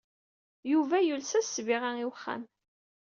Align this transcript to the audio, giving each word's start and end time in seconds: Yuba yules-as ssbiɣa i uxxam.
Yuba 0.71 0.97
yules-as 1.05 1.45
ssbiɣa 1.47 1.91
i 1.97 2.05
uxxam. 2.09 2.43